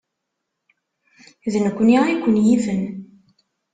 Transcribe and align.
D 1.51 1.53
nekkni 1.65 1.97
ay 2.07 2.15
ken-yifen. 2.23 2.81